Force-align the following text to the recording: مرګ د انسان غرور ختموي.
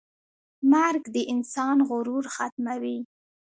مرګ 0.71 1.03
د 1.15 1.17
انسان 1.33 1.77
غرور 1.89 2.25
ختموي. 2.35 2.97